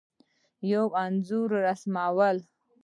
یو 0.71 0.85
انځور 1.03 1.49
رسمول 1.67 2.37